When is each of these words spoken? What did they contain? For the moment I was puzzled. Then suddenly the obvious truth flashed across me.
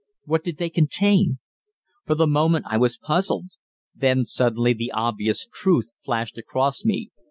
What 0.25 0.43
did 0.43 0.57
they 0.57 0.71
contain? 0.71 1.37
For 2.07 2.15
the 2.15 2.25
moment 2.25 2.65
I 2.67 2.75
was 2.75 2.97
puzzled. 2.97 3.51
Then 3.93 4.25
suddenly 4.25 4.73
the 4.73 4.91
obvious 4.93 5.47
truth 5.53 5.91
flashed 6.03 6.39
across 6.39 6.83
me. 6.83 7.11